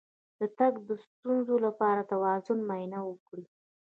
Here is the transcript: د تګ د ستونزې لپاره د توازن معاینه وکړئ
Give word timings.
د 0.39 0.41
تګ 0.57 0.73
د 0.87 0.89
ستونزې 1.05 1.55
لپاره 1.65 2.01
د 2.03 2.07
توازن 2.11 2.59
معاینه 2.67 2.99
وکړئ 3.09 3.45